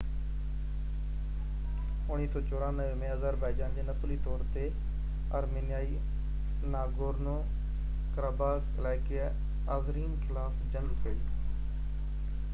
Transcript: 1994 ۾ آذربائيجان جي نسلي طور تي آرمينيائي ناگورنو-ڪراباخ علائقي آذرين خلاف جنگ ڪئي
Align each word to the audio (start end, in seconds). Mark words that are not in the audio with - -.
1994 2.11 2.95
۾ 3.01 3.09
آذربائيجان 3.15 3.75
جي 3.79 3.83
نسلي 3.89 4.15
طور 4.27 4.45
تي 4.55 4.63
آرمينيائي 5.39 5.99
ناگورنو-ڪراباخ 6.77 8.71
علائقي 8.81 9.19
آذرين 9.77 10.17
خلاف 10.25 10.57
جنگ 10.77 10.97
ڪئي 11.05 11.21